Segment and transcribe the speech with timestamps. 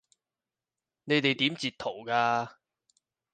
[1.03, 2.53] 你哋點截圖㗎？